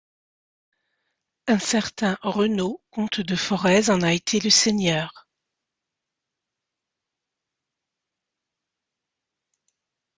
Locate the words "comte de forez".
2.89-3.91